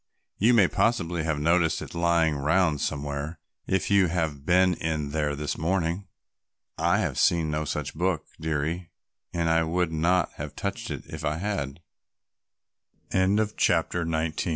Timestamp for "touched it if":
10.55-11.23